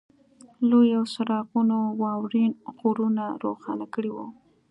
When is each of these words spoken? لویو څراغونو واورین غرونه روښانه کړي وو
لویو 0.69 1.01
څراغونو 1.13 1.79
واورین 2.01 2.51
غرونه 2.79 3.25
روښانه 3.43 3.85
کړي 3.93 4.11
وو 4.13 4.27